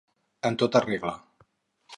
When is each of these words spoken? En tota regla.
En 0.49 0.57
tota 0.63 0.81
regla. 0.87 1.15